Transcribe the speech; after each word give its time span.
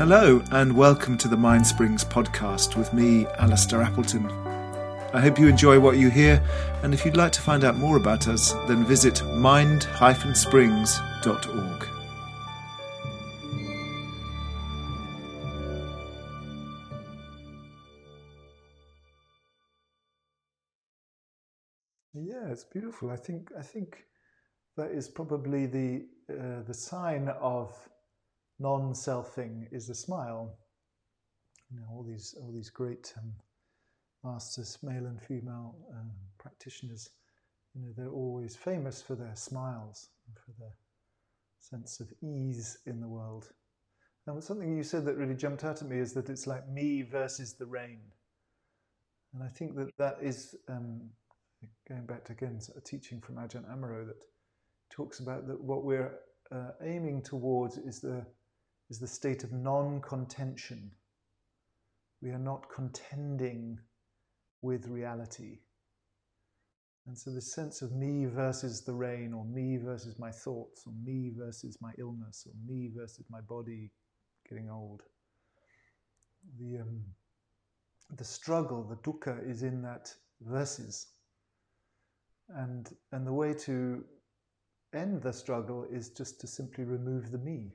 Hello, 0.00 0.40
and 0.50 0.74
welcome 0.74 1.18
to 1.18 1.28
the 1.28 1.36
Mind 1.36 1.66
Springs 1.66 2.04
podcast 2.04 2.74
with 2.74 2.94
me, 2.94 3.26
Alistair 3.38 3.82
Appleton. 3.82 4.24
I 5.12 5.20
hope 5.20 5.38
you 5.38 5.46
enjoy 5.46 5.78
what 5.78 5.98
you 5.98 6.08
hear, 6.08 6.42
and 6.82 6.94
if 6.94 7.04
you'd 7.04 7.18
like 7.18 7.32
to 7.32 7.42
find 7.42 7.64
out 7.64 7.76
more 7.76 7.98
about 7.98 8.26
us, 8.26 8.54
then 8.66 8.86
visit 8.86 9.22
mind-springs.org. 9.26 11.88
Yeah, 22.14 22.48
it's 22.48 22.64
beautiful. 22.64 23.10
I 23.10 23.16
think 23.16 23.52
I 23.54 23.60
think 23.60 24.06
that 24.78 24.92
is 24.92 25.10
probably 25.10 25.66
the 25.66 26.06
uh, 26.30 26.62
the 26.66 26.72
sign 26.72 27.28
of 27.38 27.89
non-selfing 28.60 29.66
is 29.72 29.88
a 29.88 29.94
smile. 29.94 30.56
You 31.72 31.80
know, 31.80 31.86
all 31.90 32.04
these 32.04 32.34
all 32.40 32.52
these 32.52 32.70
great 32.70 33.12
um, 33.18 33.32
masters, 34.22 34.78
male 34.82 35.06
and 35.06 35.20
female 35.20 35.74
um, 35.92 36.10
practitioners, 36.38 37.10
you 37.74 37.82
know, 37.82 37.92
they're 37.96 38.12
always 38.12 38.54
famous 38.56 39.00
for 39.00 39.14
their 39.14 39.34
smiles 39.34 40.10
and 40.26 40.36
for 40.36 40.52
their 40.58 40.74
sense 41.58 42.00
of 42.00 42.12
ease 42.22 42.78
in 42.86 43.00
the 43.00 43.08
world. 43.08 43.50
And 44.26 44.42
something 44.44 44.76
you 44.76 44.82
said 44.82 45.04
that 45.06 45.16
really 45.16 45.34
jumped 45.34 45.64
out 45.64 45.82
at 45.82 45.88
me 45.88 45.98
is 45.98 46.12
that 46.12 46.28
it's 46.28 46.46
like 46.46 46.68
me 46.68 47.02
versus 47.02 47.54
the 47.54 47.66
rain. 47.66 48.00
And 49.34 49.42
I 49.42 49.48
think 49.48 49.76
that 49.76 49.90
that 49.98 50.18
is 50.20 50.54
um, 50.68 51.00
going 51.88 52.06
back 52.06 52.24
to 52.26 52.32
again 52.32 52.60
a 52.76 52.80
teaching 52.80 53.20
from 53.20 53.36
Ajahn 53.36 53.64
Amaro 53.64 54.06
that 54.06 54.16
talks 54.90 55.20
about 55.20 55.46
that 55.46 55.60
what 55.60 55.84
we're 55.84 56.12
uh, 56.52 56.70
aiming 56.82 57.22
towards 57.22 57.78
is 57.78 58.00
the 58.00 58.24
is 58.90 58.98
the 58.98 59.06
state 59.06 59.44
of 59.44 59.52
non-contention. 59.52 60.90
We 62.20 62.30
are 62.30 62.38
not 62.38 62.66
contending 62.74 63.78
with 64.62 64.88
reality. 64.88 65.60
And 67.06 67.16
so 67.16 67.30
the 67.30 67.40
sense 67.40 67.82
of 67.82 67.92
me 67.92 68.26
versus 68.26 68.82
the 68.82 68.92
rain, 68.92 69.32
or 69.32 69.44
me 69.44 69.78
versus 69.78 70.18
my 70.18 70.30
thoughts, 70.30 70.82
or 70.86 70.92
me 71.02 71.32
versus 71.34 71.78
my 71.80 71.92
illness, 71.98 72.46
or 72.46 72.52
me 72.66 72.90
versus 72.94 73.24
my 73.30 73.40
body 73.40 73.90
getting 74.48 74.68
old. 74.68 75.02
The, 76.58 76.80
um, 76.80 77.04
the 78.16 78.24
struggle, 78.24 78.82
the 78.82 78.96
dukkha, 78.96 79.48
is 79.48 79.62
in 79.62 79.82
that 79.82 80.12
versus. 80.40 81.06
And, 82.48 82.90
and 83.12 83.26
the 83.26 83.32
way 83.32 83.54
to 83.54 84.04
end 84.92 85.22
the 85.22 85.32
struggle 85.32 85.86
is 85.90 86.10
just 86.10 86.40
to 86.40 86.46
simply 86.46 86.84
remove 86.84 87.30
the 87.30 87.38
me. 87.38 87.72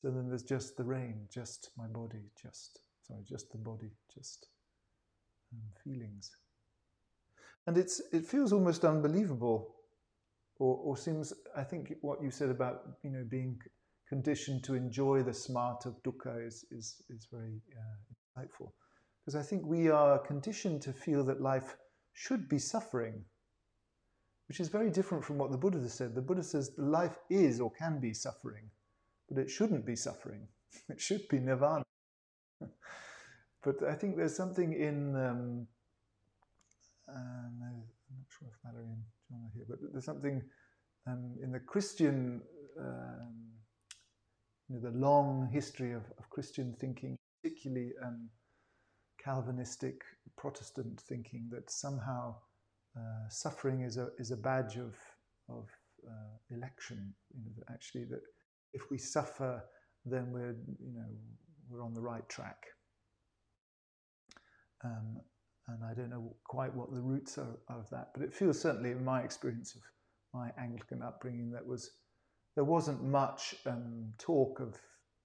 So 0.00 0.10
then 0.10 0.28
there's 0.28 0.42
just 0.42 0.76
the 0.76 0.84
rain, 0.84 1.26
just 1.32 1.70
my 1.76 1.86
body, 1.86 2.30
just, 2.40 2.80
sorry, 3.06 3.20
just 3.28 3.52
the 3.52 3.58
body, 3.58 3.90
just 4.14 4.48
um, 5.52 5.60
feelings. 5.84 6.30
And 7.66 7.76
it's, 7.76 8.00
it 8.10 8.24
feels 8.24 8.52
almost 8.52 8.84
unbelievable, 8.86 9.74
or, 10.58 10.76
or 10.76 10.96
seems, 10.96 11.34
I 11.54 11.64
think 11.64 11.92
what 12.00 12.22
you 12.22 12.30
said 12.30 12.48
about, 12.48 12.80
you 13.02 13.10
know, 13.10 13.24
being 13.28 13.58
conditioned 14.08 14.64
to 14.64 14.74
enjoy 14.74 15.22
the 15.22 15.34
smart 15.34 15.84
of 15.84 16.02
dukkha 16.02 16.46
is, 16.46 16.64
is, 16.70 17.02
is 17.10 17.28
very 17.30 17.60
uh, 17.76 18.40
insightful. 18.40 18.72
Because 19.20 19.36
I 19.38 19.46
think 19.46 19.66
we 19.66 19.90
are 19.90 20.18
conditioned 20.18 20.80
to 20.82 20.94
feel 20.94 21.22
that 21.24 21.42
life 21.42 21.76
should 22.14 22.48
be 22.48 22.58
suffering, 22.58 23.22
which 24.48 24.60
is 24.60 24.68
very 24.68 24.88
different 24.90 25.24
from 25.24 25.36
what 25.36 25.50
the 25.50 25.58
Buddha 25.58 25.86
said. 25.90 26.14
The 26.14 26.22
Buddha 26.22 26.42
says 26.42 26.72
life 26.78 27.18
is 27.28 27.60
or 27.60 27.70
can 27.70 28.00
be 28.00 28.14
suffering 28.14 28.70
but 29.30 29.38
it 29.38 29.50
shouldn't 29.50 29.86
be 29.86 29.96
suffering. 29.96 30.48
It 30.88 31.00
should 31.00 31.28
be 31.28 31.38
nirvana. 31.38 31.84
but 33.64 33.82
I 33.88 33.94
think 33.94 34.16
there's 34.16 34.36
something 34.36 34.72
in, 34.72 35.16
um, 35.16 35.66
no, 37.08 37.66
I'm 37.66 38.16
not 38.18 38.26
sure 38.28 38.48
if 38.48 38.58
Mallory 38.64 38.86
and 38.86 39.02
John 39.28 39.40
are 39.46 39.52
here, 39.54 39.66
but 39.68 39.78
there's 39.92 40.04
something 40.04 40.42
um, 41.06 41.36
in 41.42 41.52
the 41.52 41.60
Christian, 41.60 42.42
um, 42.78 43.34
you 44.68 44.76
know, 44.76 44.90
the 44.90 44.96
long 44.96 45.48
history 45.52 45.92
of, 45.92 46.02
of 46.18 46.30
Christian 46.30 46.74
thinking, 46.80 47.16
particularly 47.42 47.92
um, 48.04 48.28
Calvinistic 49.22 50.02
Protestant 50.36 51.00
thinking, 51.00 51.48
that 51.50 51.70
somehow 51.70 52.36
uh, 52.96 53.28
suffering 53.28 53.82
is 53.82 53.96
a, 53.96 54.08
is 54.18 54.30
a 54.30 54.36
badge 54.36 54.76
of, 54.76 54.94
of 55.48 55.68
uh, 56.06 56.54
election. 56.56 57.12
You 57.34 57.42
know, 57.44 57.50
that 57.58 57.72
actually 57.72 58.04
that 58.04 58.22
if 58.72 58.90
we 58.90 58.98
suffer, 58.98 59.62
then 60.04 60.30
we're, 60.30 60.56
you 60.78 60.92
know, 60.92 61.06
we're 61.68 61.84
on 61.84 61.94
the 61.94 62.00
right 62.00 62.28
track. 62.28 62.66
Um, 64.84 65.20
and 65.68 65.84
I 65.84 65.94
don't 65.94 66.10
know 66.10 66.34
quite 66.44 66.74
what 66.74 66.92
the 66.92 67.00
roots 67.00 67.38
are 67.38 67.58
of 67.68 67.88
that, 67.90 68.10
but 68.14 68.22
it 68.22 68.34
feels 68.34 68.60
certainly 68.60 68.90
in 68.90 69.04
my 69.04 69.22
experience 69.22 69.74
of 69.74 69.82
my 70.34 70.50
Anglican 70.58 71.02
upbringing 71.02 71.50
that 71.52 71.66
was 71.66 71.90
there 72.56 72.64
wasn't 72.64 73.02
much 73.04 73.54
um, 73.66 74.12
talk 74.18 74.60
of 74.60 74.76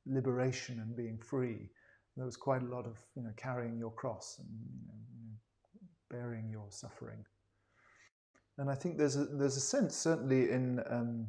liberation 0.05 0.79
and 0.79 0.95
being 0.95 1.17
free. 1.17 1.69
There 2.15 2.25
was 2.25 2.37
quite 2.37 2.61
a 2.61 2.65
lot 2.65 2.85
of 2.85 2.97
you 3.15 3.23
know 3.23 3.31
carrying 3.37 3.77
your 3.77 3.91
cross 3.91 4.39
and 4.39 4.47
you 4.49 4.87
know, 4.87 5.39
bearing 6.09 6.49
your 6.49 6.67
suffering. 6.69 7.25
And 8.57 8.69
I 8.69 8.75
think 8.75 8.97
there's 8.97 9.15
a 9.15 9.25
there's 9.25 9.57
a 9.57 9.61
sense 9.61 9.95
certainly 9.95 10.51
in 10.51 10.81
um, 10.89 11.27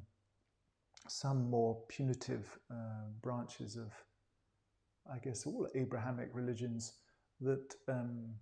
some 1.11 1.51
more 1.51 1.83
punitive 1.89 2.59
uh, 2.71 3.09
branches 3.23 3.77
of, 3.77 3.93
I 5.13 5.19
guess, 5.19 5.47
all 5.47 5.69
Abrahamic 5.75 6.31
religions 6.33 6.93
that 7.41 7.75
um, 7.89 8.35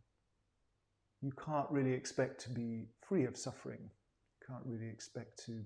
you 1.21 1.33
can't 1.45 1.71
really 1.71 1.93
expect 1.93 2.41
to 2.43 2.51
be 2.51 2.87
free 3.07 3.25
of 3.25 3.37
suffering. 3.37 3.81
You 3.81 4.47
can't 4.47 4.65
really 4.67 4.89
expect 4.91 5.45
to 5.47 5.53
you 5.53 5.59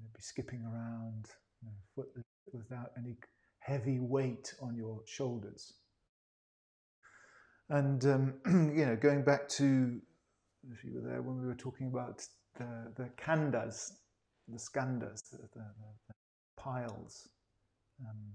know, 0.00 0.10
be 0.14 0.20
skipping 0.20 0.62
around 0.64 1.26
you 1.62 1.68
know, 1.68 2.04
without 2.52 2.90
any 2.96 3.16
heavy 3.60 3.98
weight 4.00 4.54
on 4.60 4.76
your 4.76 5.00
shoulders. 5.06 5.74
And 7.70 8.04
um, 8.06 8.34
you 8.76 8.86
know, 8.86 8.96
going 8.96 9.24
back 9.24 9.48
to 9.50 10.00
if 10.72 10.84
you 10.84 10.94
were 10.94 11.08
there 11.08 11.22
when 11.22 11.40
we 11.40 11.46
were 11.46 11.54
talking 11.54 11.86
about 11.86 12.26
the, 12.58 12.92
the 12.96 13.08
khandhas, 13.22 13.92
the 14.48 14.58
skandhas, 14.58 15.30
the, 15.30 15.38
the, 15.54 15.64
the 16.08 16.14
piles. 16.56 17.28
Um, 18.00 18.32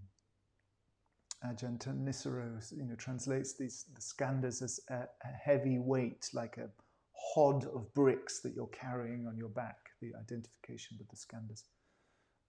Ajahn 1.46 1.78
Thanissaro, 1.78 2.72
you 2.72 2.86
know, 2.86 2.96
translates 2.96 3.58
these 3.58 3.86
the 3.94 4.02
skandhas 4.02 4.62
as 4.62 4.80
a, 4.90 4.96
a, 4.96 5.28
heavy 5.44 5.78
weight, 5.78 6.30
like 6.34 6.58
a 6.58 6.70
hod 7.14 7.66
of 7.66 7.94
bricks 7.94 8.40
that 8.42 8.54
you're 8.56 8.68
carrying 8.68 9.28
on 9.28 9.38
your 9.38 9.50
back. 9.50 9.78
The 10.02 10.12
identification 10.20 10.98
with 11.00 11.10
the 11.10 11.18
skandhas, 11.18 11.64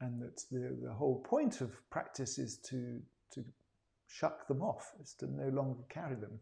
and 0.00 0.22
that 0.22 0.40
the 0.50 0.78
the 0.80 0.92
whole 0.92 1.22
point 1.22 1.60
of 1.60 1.72
practice 1.90 2.38
is 2.38 2.58
to 2.70 3.00
to 3.32 3.44
shuck 4.06 4.46
them 4.46 4.62
off, 4.62 4.92
is 5.02 5.14
to 5.14 5.26
no 5.26 5.48
longer 5.48 5.82
carry 5.88 6.14
them, 6.14 6.38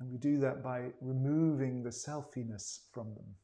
and 0.00 0.10
we 0.10 0.18
do 0.18 0.38
that 0.40 0.64
by 0.64 0.88
removing 1.00 1.84
the 1.84 1.90
selfiness 1.90 2.80
from 2.92 3.14
them. 3.14 3.34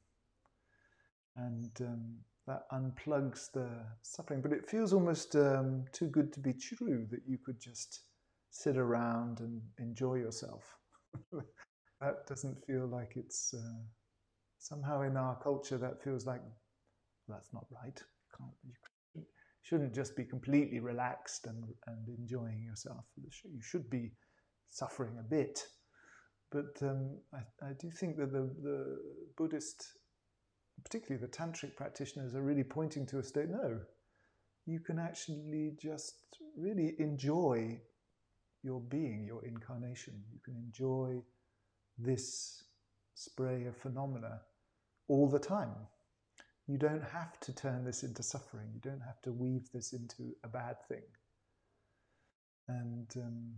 And 1.37 1.71
um, 1.81 2.17
that 2.47 2.63
unplugs 2.73 3.51
the 3.53 3.69
suffering. 4.03 4.41
But 4.41 4.53
it 4.53 4.69
feels 4.69 4.93
almost 4.93 5.35
um, 5.37 5.85
too 5.93 6.07
good 6.07 6.33
to 6.35 6.41
be 6.41 6.53
true 6.53 7.07
that 7.11 7.23
you 7.27 7.39
could 7.45 7.61
just 7.61 8.03
sit 8.51 8.77
around 8.77 9.41
and 9.41 9.61
enjoy 9.79 10.15
yourself. 10.15 10.65
that 12.01 12.27
doesn't 12.29 12.65
feel 12.67 12.87
like 12.87 13.13
it's 13.17 13.53
uh, 13.55 13.83
somehow 14.59 15.03
in 15.03 15.17
our 15.17 15.37
culture 15.43 15.79
that 15.79 16.03
feels 16.03 16.27
like 16.27 16.41
that's 17.29 17.53
not 17.53 17.67
right. 17.83 18.01
Can't, 18.37 18.51
you 18.65 19.25
shouldn't 19.63 19.95
just 19.95 20.17
be 20.17 20.25
completely 20.25 20.79
relaxed 20.79 21.47
and, 21.47 21.65
and 21.89 22.09
enjoying 22.19 22.63
yourself. 22.63 23.05
You 23.17 23.61
should 23.61 23.91
be 23.91 24.13
suffering 24.71 25.17
a 25.19 25.23
bit. 25.23 25.61
But 26.53 26.81
um, 26.83 27.19
I, 27.35 27.67
I 27.67 27.73
do 27.79 27.91
think 27.91 28.17
that 28.19 28.33
the, 28.33 28.49
the 28.63 28.99
Buddhist 29.37 29.85
particularly 30.83 31.21
the 31.21 31.31
tantric 31.31 31.77
practitioners 31.77 32.35
are 32.35 32.43
really 32.43 32.65
pointing 32.65 33.07
to 33.07 33.19
a 33.19 33.23
state 33.23 33.49
no 33.49 33.81
you 34.67 34.81
can 34.81 34.99
actually 34.99 35.73
just 35.81 36.15
really 36.57 36.95
enjoy 36.99 37.81
your 38.67 38.81
being 38.81 39.25
your 39.25 39.45
incarnation. 39.45 40.15
You 40.33 40.41
can 40.45 40.57
enjoy 40.57 41.23
this 41.97 42.65
spray 43.15 43.65
of 43.67 43.77
phenomena 43.77 44.41
all 45.09 45.29
the 45.29 45.39
time. 45.39 45.75
You 46.67 46.77
don't 46.77 47.05
have 47.05 47.39
to 47.41 47.55
turn 47.55 47.85
this 47.85 48.03
into 48.03 48.25
suffering. 48.25 48.67
You 48.75 48.81
don't 48.81 49.03
have 49.07 49.23
to 49.23 49.33
weave 49.33 49.71
this 49.73 49.93
into 49.93 50.35
a 50.43 50.49
bad 50.49 50.77
thing. 50.89 51.05
And 52.69 53.09
um, 53.17 53.53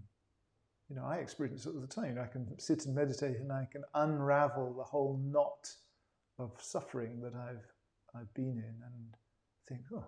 you 0.90 0.96
know 0.96 1.06
i 1.06 1.16
experience 1.16 1.64
it 1.64 1.70
all 1.74 1.80
the 1.80 1.86
time. 1.86 2.18
I 2.22 2.26
can 2.26 2.46
sit 2.60 2.84
and 2.84 2.94
meditate 2.94 3.38
and 3.38 3.50
i 3.50 3.66
can 3.72 3.84
unravel 3.94 4.74
the 4.74 4.84
whole 4.84 5.18
knot 5.24 5.70
of 6.38 6.52
suffering 6.60 7.20
that 7.22 7.34
I've 7.34 7.66
I've 8.14 8.32
been 8.34 8.58
in 8.58 8.76
and 8.84 9.14
think, 9.68 9.82
oh, 9.94 10.06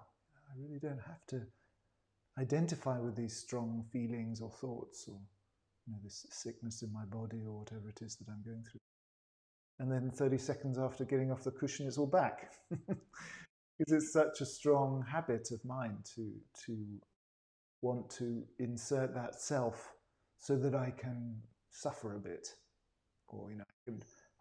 I 0.50 0.52
really 0.58 0.78
don't 0.80 1.00
have 1.06 1.26
to. 1.28 1.42
identify 2.38 2.98
with 2.98 3.16
these 3.16 3.36
strong 3.36 3.84
feelings 3.92 4.40
or 4.40 4.50
thoughts 4.50 5.06
or 5.08 5.18
you 5.86 5.92
know, 5.92 5.98
this 6.04 6.26
sickness 6.30 6.82
in 6.82 6.92
my 6.92 7.04
body 7.06 7.42
or 7.46 7.60
whatever 7.60 7.88
it 7.88 8.00
is 8.02 8.16
that 8.16 8.28
I'm 8.30 8.42
going 8.44 8.64
through. 8.64 8.80
And 9.80 9.90
then 9.92 10.10
30 10.10 10.38
seconds 10.38 10.78
after 10.78 11.04
getting 11.04 11.30
off 11.32 11.44
the 11.44 11.50
cushion, 11.50 11.86
it's 11.86 11.98
all 11.98 12.06
back. 12.06 12.52
because 12.70 13.92
it's 13.92 14.12
such 14.12 14.40
a 14.40 14.46
strong 14.46 15.04
habit 15.10 15.48
of 15.52 15.64
mine 15.64 15.98
to, 16.16 16.32
to 16.66 16.76
want 17.82 18.10
to 18.10 18.44
insert 18.58 19.14
that 19.14 19.40
self 19.40 19.92
so 20.38 20.56
that 20.56 20.74
I 20.74 20.92
can 20.92 21.36
suffer 21.70 22.16
a 22.16 22.20
bit. 22.20 22.48
Or, 23.28 23.50
you 23.50 23.58
know, 23.58 23.64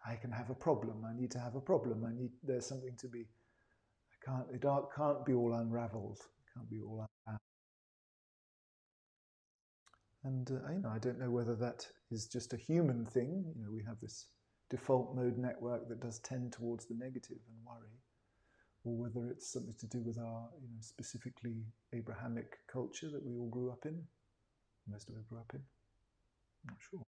I 0.06 0.16
can, 0.16 0.30
have 0.30 0.50
a 0.50 0.54
problem. 0.54 1.04
I 1.04 1.18
need 1.18 1.30
to 1.32 1.38
have 1.38 1.56
a 1.56 1.60
problem. 1.60 2.04
I 2.04 2.12
need, 2.18 2.30
there's 2.42 2.66
something 2.66 2.96
to 2.98 3.08
be, 3.08 3.20
I 3.20 4.30
can't, 4.30 4.46
it 4.52 4.62
can't 4.96 5.26
be 5.26 5.34
all 5.34 5.54
unraveled. 5.54 6.18
It 6.18 6.54
can't 6.54 6.70
be 6.70 6.80
all 6.80 7.06
unbound. 7.26 7.40
And 10.24 10.50
uh, 10.50 10.72
you 10.72 10.82
know, 10.82 10.90
I 10.90 10.98
don't 10.98 11.18
know 11.18 11.30
whether 11.30 11.54
that 11.56 11.86
is 12.10 12.26
just 12.26 12.52
a 12.52 12.56
human 12.56 13.06
thing. 13.06 13.44
You 13.56 13.62
know, 13.62 13.70
we 13.72 13.82
have 13.84 14.00
this 14.00 14.26
default 14.68 15.16
mode 15.16 15.38
network 15.38 15.88
that 15.88 16.00
does 16.00 16.18
tend 16.20 16.52
towards 16.52 16.86
the 16.86 16.94
negative 16.94 17.38
and 17.48 17.66
worry, 17.66 17.96
or 18.84 18.96
whether 18.96 19.30
it's 19.30 19.50
something 19.50 19.74
to 19.78 19.86
do 19.86 20.00
with 20.02 20.18
our, 20.18 20.48
you 20.60 20.68
know, 20.68 20.80
specifically 20.80 21.64
Abrahamic 21.94 22.58
culture 22.70 23.10
that 23.10 23.24
we 23.24 23.36
all 23.36 23.48
grew 23.48 23.70
up 23.70 23.86
in. 23.86 24.02
Most 24.88 25.08
of 25.08 25.16
us 25.16 25.24
grew 25.28 25.38
up 25.38 25.50
in. 25.54 25.60
I'm 25.60 26.74
not 26.74 26.78
sure. 26.90 27.09